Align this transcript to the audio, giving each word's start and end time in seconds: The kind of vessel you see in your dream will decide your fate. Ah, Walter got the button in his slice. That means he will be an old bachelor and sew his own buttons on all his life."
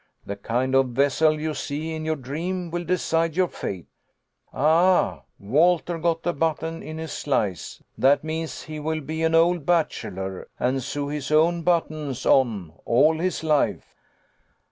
The 0.25 0.35
kind 0.35 0.73
of 0.73 0.87
vessel 0.87 1.39
you 1.39 1.53
see 1.53 1.93
in 1.93 2.05
your 2.05 2.15
dream 2.15 2.71
will 2.71 2.83
decide 2.83 3.35
your 3.35 3.47
fate. 3.49 3.85
Ah, 4.51 5.21
Walter 5.37 5.99
got 5.99 6.23
the 6.23 6.33
button 6.33 6.81
in 6.81 6.97
his 6.97 7.11
slice. 7.11 7.83
That 7.99 8.23
means 8.23 8.63
he 8.63 8.79
will 8.79 9.01
be 9.01 9.21
an 9.21 9.35
old 9.35 9.63
bachelor 9.63 10.47
and 10.59 10.81
sew 10.81 11.09
his 11.09 11.29
own 11.29 11.61
buttons 11.61 12.25
on 12.25 12.73
all 12.83 13.19
his 13.19 13.43
life." 13.43 13.95